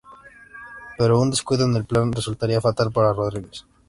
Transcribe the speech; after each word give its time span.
Pero 0.97 1.19
un 1.19 1.29
descuido 1.29 1.65
en 1.65 1.75
el 1.75 1.85
plan 1.85 2.11
resultaría 2.11 2.59
fatal 2.59 2.91
para 2.91 3.13
Rodríguez. 3.13 3.67